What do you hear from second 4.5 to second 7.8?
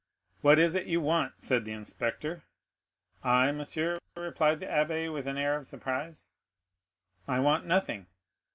the abbé with an air of surprise,—"I want